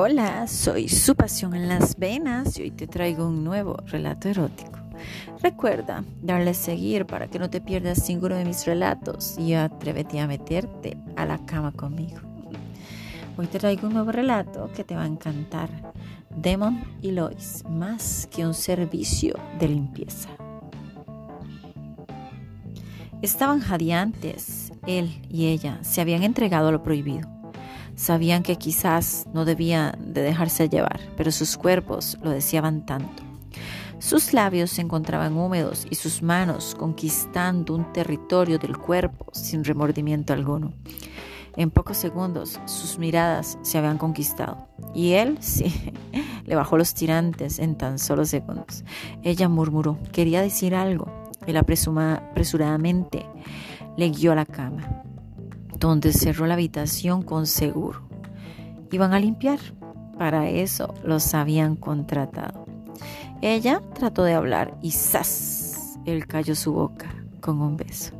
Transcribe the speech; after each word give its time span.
Hola, 0.00 0.46
soy 0.46 0.88
su 0.88 1.16
pasión 1.16 1.56
en 1.56 1.68
las 1.68 1.98
venas 1.98 2.56
y 2.56 2.62
hoy 2.62 2.70
te 2.70 2.86
traigo 2.86 3.26
un 3.26 3.42
nuevo 3.42 3.78
relato 3.86 4.28
erótico. 4.28 4.78
Recuerda 5.42 6.04
darle 6.22 6.50
a 6.50 6.54
seguir 6.54 7.04
para 7.04 7.26
que 7.26 7.40
no 7.40 7.50
te 7.50 7.60
pierdas 7.60 8.08
ninguno 8.08 8.36
de 8.36 8.44
mis 8.44 8.64
relatos 8.64 9.36
y 9.36 9.54
atrévete 9.54 10.20
a 10.20 10.28
meterte 10.28 10.96
a 11.16 11.26
la 11.26 11.44
cama 11.44 11.72
conmigo. 11.72 12.20
Hoy 13.36 13.48
te 13.48 13.58
traigo 13.58 13.88
un 13.88 13.94
nuevo 13.94 14.12
relato 14.12 14.70
que 14.72 14.84
te 14.84 14.94
va 14.94 15.02
a 15.02 15.08
encantar. 15.08 15.68
Demon 16.30 16.80
y 17.02 17.10
Lois, 17.10 17.64
más 17.68 18.28
que 18.30 18.46
un 18.46 18.54
servicio 18.54 19.34
de 19.58 19.66
limpieza. 19.66 20.28
Estaban 23.20 23.58
jadeantes, 23.58 24.70
él 24.86 25.20
y 25.28 25.46
ella 25.46 25.80
se 25.82 26.00
habían 26.00 26.22
entregado 26.22 26.68
a 26.68 26.70
lo 26.70 26.84
prohibido 26.84 27.37
Sabían 27.98 28.44
que 28.44 28.54
quizás 28.54 29.26
no 29.34 29.44
debían 29.44 30.14
de 30.14 30.22
dejarse 30.22 30.68
llevar, 30.68 31.00
pero 31.16 31.32
sus 31.32 31.56
cuerpos 31.56 32.16
lo 32.22 32.30
deseaban 32.30 32.86
tanto. 32.86 33.24
Sus 33.98 34.32
labios 34.32 34.70
se 34.70 34.82
encontraban 34.82 35.36
húmedos 35.36 35.84
y 35.90 35.96
sus 35.96 36.22
manos 36.22 36.76
conquistando 36.78 37.74
un 37.74 37.92
territorio 37.92 38.60
del 38.60 38.78
cuerpo 38.78 39.26
sin 39.32 39.64
remordimiento 39.64 40.32
alguno. 40.32 40.72
En 41.56 41.70
pocos 41.72 41.96
segundos 41.96 42.60
sus 42.66 43.00
miradas 43.00 43.58
se 43.62 43.78
habían 43.78 43.98
conquistado 43.98 44.68
y 44.94 45.14
él 45.14 45.36
sí, 45.40 45.92
le 46.46 46.54
bajó 46.54 46.78
los 46.78 46.94
tirantes 46.94 47.58
en 47.58 47.76
tan 47.76 47.98
solo 47.98 48.24
segundos. 48.24 48.84
Ella 49.24 49.48
murmuró, 49.48 49.98
quería 50.12 50.40
decir 50.40 50.76
algo. 50.76 51.12
Él 51.48 51.56
apresuradamente 51.56 53.26
le 53.96 54.10
guió 54.10 54.30
a 54.30 54.36
la 54.36 54.46
cama 54.46 55.02
donde 55.78 56.12
cerró 56.12 56.46
la 56.46 56.54
habitación 56.54 57.22
con 57.22 57.46
seguro. 57.46 58.00
Iban 58.90 59.12
a 59.12 59.20
limpiar. 59.20 59.58
Para 60.18 60.48
eso 60.48 60.94
los 61.04 61.32
habían 61.34 61.76
contratado. 61.76 62.66
Ella 63.40 63.80
trató 63.94 64.24
de 64.24 64.34
hablar 64.34 64.76
y 64.82 64.90
¡zas! 64.90 65.98
Él 66.04 66.26
cayó 66.26 66.56
su 66.56 66.72
boca 66.72 67.14
con 67.40 67.60
un 67.60 67.76
beso. 67.76 68.14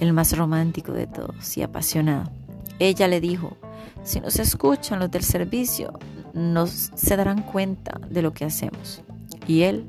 El 0.00 0.12
más 0.12 0.36
romántico 0.36 0.92
de 0.92 1.06
todos 1.06 1.56
y 1.56 1.62
apasionado. 1.62 2.30
Ella 2.78 3.08
le 3.08 3.22
dijo, 3.22 3.56
si 4.02 4.20
nos 4.20 4.38
escuchan 4.38 4.98
los 4.98 5.10
del 5.10 5.22
servicio, 5.22 5.98
nos 6.34 6.90
se 6.94 7.16
darán 7.16 7.42
cuenta 7.42 7.98
de 8.10 8.20
lo 8.20 8.34
que 8.34 8.44
hacemos. 8.44 9.02
Y 9.46 9.62
él 9.62 9.86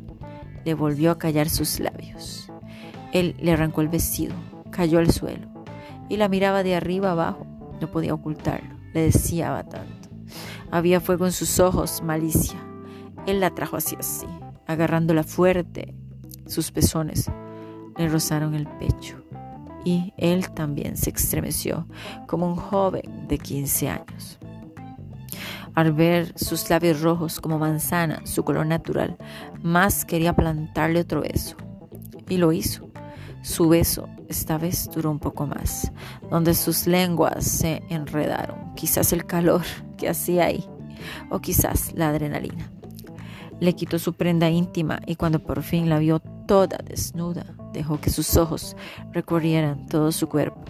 le 0.63 0.73
volvió 0.73 1.11
a 1.11 1.17
callar 1.17 1.49
sus 1.49 1.81
labios. 1.81 2.49
Él 3.11 3.35
le 3.39 3.51
arrancó 3.51 3.81
el 3.81 3.89
vestido, 3.89 4.35
cayó 4.71 4.99
al 4.99 5.11
suelo 5.11 5.52
y 6.13 6.17
la 6.17 6.29
miraba 6.29 6.61
de 6.61 6.75
arriba 6.75 7.11
abajo. 7.11 7.47
No 7.81 7.89
podía 7.89 8.13
ocultarlo, 8.13 8.75
le 8.93 9.01
deseaba 9.01 9.63
tanto. 9.63 10.09
Había 10.69 11.01
fuego 11.01 11.25
en 11.25 11.31
sus 11.31 11.59
ojos, 11.59 12.03
malicia. 12.03 12.59
Él 13.25 13.39
la 13.39 13.49
trajo 13.55 13.77
así 13.77 13.95
así, 13.99 14.27
agarrándola 14.67 15.23
fuerte. 15.23 15.95
Sus 16.45 16.71
pezones 16.71 17.31
le 17.97 18.07
rozaron 18.09 18.53
el 18.53 18.67
pecho 18.67 19.23
y 19.83 20.13
él 20.17 20.51
también 20.51 20.97
se 20.97 21.09
estremeció 21.09 21.87
como 22.27 22.47
un 22.47 22.57
joven 22.57 23.27
de 23.27 23.39
15 23.39 23.89
años. 23.89 24.37
Al 25.73 25.93
ver 25.93 26.37
sus 26.37 26.69
labios 26.69 27.01
rojos 27.01 27.39
como 27.39 27.57
manzana, 27.57 28.21
su 28.25 28.43
color 28.43 28.67
natural, 28.67 29.17
más 29.63 30.05
quería 30.05 30.35
plantarle 30.35 30.99
otro 30.99 31.21
beso. 31.21 31.57
Y 32.29 32.37
lo 32.37 32.51
hizo. 32.51 32.92
Su 33.43 33.67
beso 33.67 34.07
esta 34.29 34.57
vez 34.57 34.89
duró 34.95 35.11
un 35.11 35.19
poco 35.19 35.45
más, 35.45 35.91
donde 36.31 36.53
sus 36.53 36.87
lenguas 36.87 37.43
se 37.43 37.83
enredaron, 37.89 38.73
quizás 38.73 39.11
el 39.11 39.25
calor 39.25 39.63
que 39.97 40.07
hacía 40.07 40.45
ahí, 40.45 40.65
o 41.29 41.39
quizás 41.39 41.91
la 41.93 42.07
adrenalina. 42.07 42.71
Le 43.59 43.73
quitó 43.73 43.99
su 43.99 44.13
prenda 44.13 44.49
íntima 44.49 45.01
y 45.05 45.17
cuando 45.17 45.39
por 45.39 45.61
fin 45.61 45.89
la 45.89 45.99
vio 45.99 46.19
toda 46.19 46.77
desnuda, 46.85 47.45
dejó 47.73 47.99
que 47.99 48.09
sus 48.09 48.37
ojos 48.37 48.77
recorrieran 49.11 49.87
todo 49.87 50.13
su 50.13 50.29
cuerpo. 50.29 50.61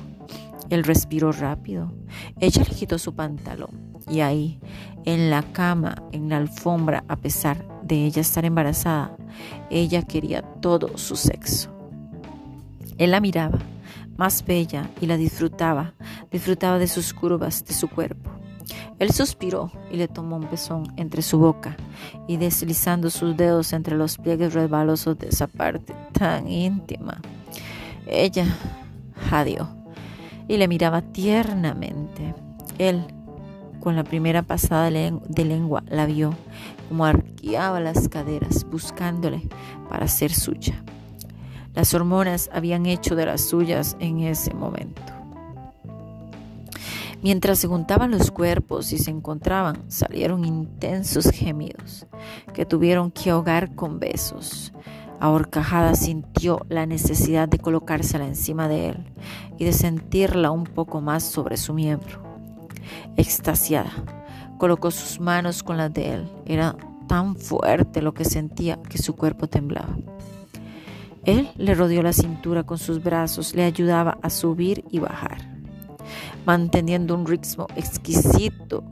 Él 0.71 0.83
respiró 0.83 1.31
rápido. 1.31 1.93
Ella 2.39 2.63
le 2.67 2.75
quitó 2.75 2.97
su 2.97 3.13
pantalón 3.13 3.93
y 4.09 4.21
ahí, 4.21 4.59
en 5.05 5.29
la 5.29 5.43
cama, 5.43 6.01
en 6.11 6.27
la 6.27 6.37
alfombra, 6.37 7.03
a 7.07 7.17
pesar 7.17 7.83
de 7.83 8.03
ella 8.05 8.21
estar 8.21 8.45
embarazada, 8.45 9.15
ella 9.69 10.01
quería 10.01 10.41
todo 10.41 10.97
su 10.97 11.15
sexo. 11.15 11.82
Él 13.03 13.11
la 13.11 13.19
miraba, 13.19 13.59
más 14.15 14.45
bella, 14.45 14.89
y 15.01 15.07
la 15.07 15.17
disfrutaba, 15.17 15.93
disfrutaba 16.31 16.79
de 16.79 16.87
sus 16.87 17.13
curvas, 17.13 17.65
de 17.65 17.73
su 17.73 17.89
cuerpo. 17.89 18.29
Él 18.97 19.11
suspiró 19.11 19.71
y 19.91 19.97
le 19.97 20.07
tomó 20.07 20.37
un 20.37 20.47
pezón 20.47 20.93
entre 20.95 21.21
su 21.21 21.37
boca 21.37 21.75
y 22.29 22.37
deslizando 22.37 23.09
sus 23.09 23.35
dedos 23.35 23.73
entre 23.73 23.97
los 23.97 24.17
pliegues 24.17 24.53
resbalosos 24.53 25.19
de 25.19 25.27
esa 25.27 25.47
parte 25.47 25.93
tan 26.13 26.47
íntima. 26.47 27.21
Ella 28.07 28.45
jadeó 29.29 29.67
y 30.47 30.55
le 30.55 30.69
miraba 30.69 31.01
tiernamente. 31.01 32.33
Él, 32.77 33.03
con 33.81 33.97
la 33.97 34.05
primera 34.05 34.43
pasada 34.43 34.89
de 34.89 35.45
lengua, 35.45 35.83
la 35.89 36.05
vio 36.05 36.33
como 36.87 37.05
arqueaba 37.05 37.81
las 37.81 38.07
caderas 38.07 38.65
buscándole 38.69 39.41
para 39.89 40.07
ser 40.07 40.31
suya. 40.31 40.81
Las 41.73 41.93
hormonas 41.93 42.49
habían 42.53 42.85
hecho 42.85 43.15
de 43.15 43.25
las 43.25 43.41
suyas 43.41 43.97
en 43.99 44.19
ese 44.19 44.53
momento. 44.53 45.01
Mientras 47.23 47.59
se 47.59 47.67
juntaban 47.67 48.11
los 48.11 48.31
cuerpos 48.31 48.91
y 48.91 48.97
se 48.97 49.09
encontraban, 49.09 49.77
salieron 49.87 50.43
intensos 50.43 51.29
gemidos 51.31 52.05
que 52.53 52.65
tuvieron 52.65 53.11
que 53.11 53.29
ahogar 53.29 53.75
con 53.75 53.97
besos. 53.97 54.73
Ahorcajada 55.21 55.95
sintió 55.95 56.65
la 56.67 56.85
necesidad 56.85 57.47
de 57.47 57.59
colocársela 57.59 58.27
encima 58.27 58.67
de 58.67 58.89
él 58.89 58.97
y 59.57 59.63
de 59.63 59.71
sentirla 59.71 60.51
un 60.51 60.65
poco 60.65 60.99
más 60.99 61.23
sobre 61.23 61.55
su 61.55 61.73
miembro. 61.73 62.21
Extasiada, 63.15 63.91
colocó 64.57 64.91
sus 64.91 65.21
manos 65.21 65.63
con 65.63 65.77
las 65.77 65.93
de 65.93 66.15
él. 66.15 66.29
Era 66.45 66.75
tan 67.07 67.37
fuerte 67.37 68.01
lo 68.01 68.13
que 68.13 68.25
sentía 68.25 68.81
que 68.83 68.97
su 68.97 69.15
cuerpo 69.15 69.47
temblaba. 69.47 69.95
Él 71.25 71.49
le 71.55 71.73
rodeó 71.73 72.03
la 72.03 72.13
cintura 72.13 72.63
con 72.63 72.77
sus 72.77 73.01
brazos, 73.01 73.55
le 73.55 73.63
ayudaba 73.63 74.17
a 74.21 74.29
subir 74.29 74.83
y 74.89 74.99
bajar, 74.99 75.37
manteniendo 76.45 77.15
un 77.15 77.25
ritmo 77.25 77.67
exquisito 77.75 78.83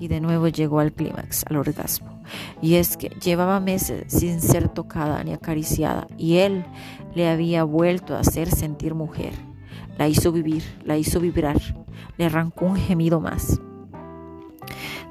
y 0.00 0.08
de 0.08 0.20
nuevo 0.20 0.48
llegó 0.48 0.80
al 0.80 0.92
clímax, 0.92 1.44
al 1.48 1.56
orgasmo. 1.56 2.22
Y 2.60 2.74
es 2.74 2.96
que 2.96 3.08
llevaba 3.08 3.60
meses 3.60 4.04
sin 4.08 4.40
ser 4.40 4.68
tocada 4.68 5.22
ni 5.22 5.32
acariciada 5.32 6.06
y 6.16 6.38
él 6.38 6.64
le 7.14 7.28
había 7.28 7.64
vuelto 7.64 8.16
a 8.16 8.20
hacer 8.20 8.50
sentir 8.50 8.94
mujer. 8.94 9.32
La 9.98 10.08
hizo 10.08 10.32
vivir, 10.32 10.62
la 10.84 10.96
hizo 10.96 11.20
vibrar, 11.20 11.60
le 12.16 12.24
arrancó 12.24 12.66
un 12.66 12.76
gemido 12.76 13.20
más. 13.20 13.60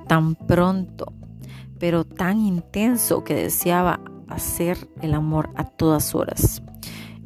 Tan 0.07 0.35
pronto, 0.35 1.13
pero 1.79 2.05
tan 2.05 2.39
intenso 2.39 3.23
que 3.23 3.35
deseaba 3.35 3.99
hacer 4.29 4.89
el 5.01 5.13
amor 5.13 5.49
a 5.55 5.65
todas 5.65 6.15
horas. 6.15 6.61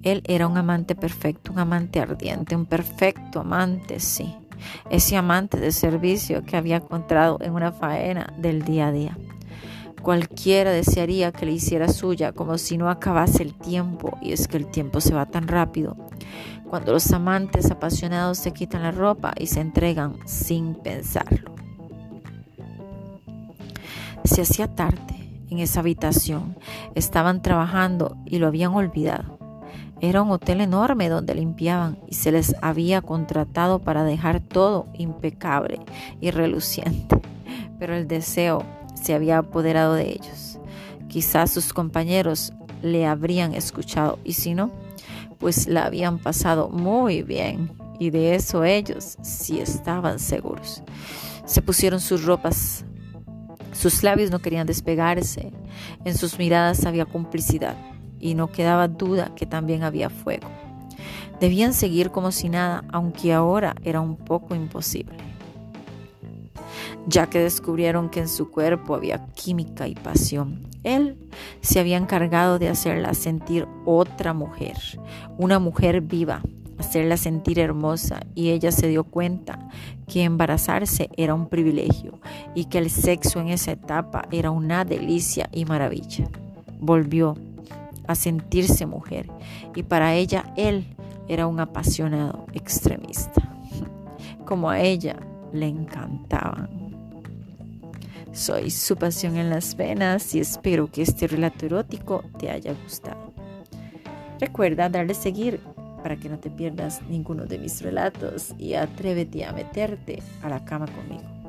Él 0.03 0.23
era 0.25 0.47
un 0.47 0.57
amante 0.57 0.95
perfecto, 0.95 1.51
un 1.51 1.59
amante 1.59 1.99
ardiente, 1.99 2.55
un 2.55 2.65
perfecto 2.65 3.41
amante, 3.41 3.99
sí. 3.99 4.35
Ese 4.89 5.17
amante 5.17 5.59
de 5.59 5.71
servicio 5.71 6.43
que 6.43 6.57
había 6.57 6.77
encontrado 6.77 7.37
en 7.41 7.53
una 7.53 7.71
faena 7.71 8.33
del 8.37 8.63
día 8.63 8.87
a 8.87 8.91
día. 8.91 9.17
Cualquiera 10.01 10.71
desearía 10.71 11.31
que 11.31 11.45
le 11.45 11.51
hiciera 11.51 11.87
suya 11.87 12.31
como 12.31 12.57
si 12.57 12.77
no 12.77 12.89
acabase 12.89 13.43
el 13.43 13.53
tiempo, 13.53 14.17
y 14.21 14.31
es 14.31 14.47
que 14.47 14.57
el 14.57 14.65
tiempo 14.65 14.99
se 14.99 15.13
va 15.13 15.27
tan 15.27 15.47
rápido. 15.47 15.95
Cuando 16.67 16.93
los 16.93 17.11
amantes 17.11 17.69
apasionados 17.69 18.39
se 18.39 18.53
quitan 18.53 18.81
la 18.81 18.91
ropa 18.91 19.33
y 19.37 19.47
se 19.47 19.59
entregan 19.59 20.17
sin 20.25 20.73
pensarlo. 20.73 21.53
Se 24.23 24.41
hacía 24.41 24.73
tarde 24.73 25.20
en 25.51 25.59
esa 25.59 25.81
habitación. 25.81 26.57
Estaban 26.95 27.41
trabajando 27.41 28.17
y 28.25 28.39
lo 28.39 28.47
habían 28.47 28.73
olvidado. 28.73 29.37
Era 29.99 30.23
un 30.23 30.31
hotel 30.31 30.61
enorme 30.61 31.09
donde 31.09 31.35
limpiaban 31.35 31.99
y 32.07 32.15
se 32.15 32.31
les 32.31 32.55
había 32.61 33.01
contratado 33.01 33.79
para 33.79 34.03
dejar 34.03 34.39
todo 34.39 34.87
impecable 34.93 35.79
y 36.19 36.31
reluciente. 36.31 37.21
Pero 37.79 37.95
el 37.95 38.07
deseo 38.07 38.63
se 38.95 39.13
había 39.13 39.37
apoderado 39.37 39.93
de 39.93 40.09
ellos. 40.09 40.59
Quizás 41.07 41.51
sus 41.51 41.73
compañeros 41.73 42.53
le 42.81 43.05
habrían 43.05 43.53
escuchado 43.53 44.17
y 44.23 44.33
si 44.33 44.55
no, 44.55 44.71
pues 45.37 45.67
la 45.67 45.85
habían 45.85 46.17
pasado 46.17 46.69
muy 46.69 47.21
bien 47.21 47.71
y 47.99 48.09
de 48.09 48.33
eso 48.33 48.63
ellos 48.63 49.17
sí 49.21 49.59
estaban 49.59 50.17
seguros. 50.17 50.81
Se 51.45 51.61
pusieron 51.61 51.99
sus 51.99 52.23
ropas 52.23 52.85
sus 53.81 54.03
labios 54.03 54.29
no 54.29 54.37
querían 54.37 54.67
despegarse, 54.67 55.51
en 56.05 56.15
sus 56.15 56.37
miradas 56.37 56.85
había 56.85 57.05
complicidad 57.05 57.75
y 58.19 58.35
no 58.35 58.51
quedaba 58.51 58.87
duda 58.87 59.33
que 59.35 59.47
también 59.47 59.81
había 59.81 60.11
fuego. 60.11 60.47
Debían 61.39 61.73
seguir 61.73 62.11
como 62.11 62.31
si 62.31 62.47
nada, 62.47 62.83
aunque 62.91 63.33
ahora 63.33 63.73
era 63.83 63.99
un 63.99 64.17
poco 64.17 64.53
imposible. 64.53 65.15
ya 67.07 67.27
que 67.27 67.39
descubrieron 67.39 68.09
que 68.11 68.19
en 68.19 68.27
su 68.27 68.51
cuerpo 68.51 68.93
había 68.93 69.25
química 69.33 69.87
y 69.87 69.95
pasión. 69.95 70.67
Él 70.83 71.17
se 71.61 71.79
había 71.79 71.97
encargado 71.97 72.59
de 72.59 72.69
hacerla 72.69 73.15
sentir 73.15 73.67
otra 73.85 74.33
mujer, 74.33 74.77
una 75.39 75.57
mujer 75.57 76.01
viva, 76.01 76.43
hacerla 76.81 77.17
sentir 77.17 77.59
hermosa 77.59 78.19
y 78.35 78.49
ella 78.49 78.71
se 78.71 78.87
dio 78.87 79.05
cuenta 79.05 79.69
que 80.07 80.23
embarazarse 80.23 81.09
era 81.15 81.33
un 81.33 81.47
privilegio 81.47 82.19
y 82.53 82.65
que 82.65 82.77
el 82.77 82.89
sexo 82.89 83.39
en 83.39 83.47
esa 83.47 83.71
etapa 83.71 84.27
era 84.31 84.51
una 84.51 84.83
delicia 84.83 85.49
y 85.51 85.65
maravilla. 85.65 86.27
Volvió 86.79 87.35
a 88.07 88.15
sentirse 88.15 88.85
mujer 88.85 89.29
y 89.75 89.83
para 89.83 90.13
ella 90.15 90.53
él 90.57 90.85
era 91.27 91.47
un 91.47 91.59
apasionado 91.59 92.45
extremista, 92.53 93.41
como 94.45 94.69
a 94.69 94.79
ella 94.79 95.15
le 95.53 95.67
encantaban. 95.67 96.69
Soy 98.33 98.69
su 98.71 98.95
pasión 98.95 99.37
en 99.37 99.49
las 99.49 99.75
venas 99.75 100.33
y 100.35 100.39
espero 100.39 100.89
que 100.91 101.01
este 101.01 101.27
relato 101.27 101.65
erótico 101.65 102.23
te 102.37 102.49
haya 102.49 102.73
gustado. 102.73 103.33
Recuerda 104.39 104.89
darle 104.89 105.13
seguir 105.13 105.59
para 106.01 106.17
que 106.17 106.29
no 106.29 106.39
te 106.39 106.49
pierdas 106.49 107.01
ninguno 107.09 107.45
de 107.45 107.59
mis 107.59 107.81
relatos 107.81 108.53
y 108.57 108.73
atrévete 108.73 109.45
a 109.45 109.53
meterte 109.53 110.21
a 110.41 110.49
la 110.49 110.63
cama 110.65 110.87
conmigo. 110.87 111.40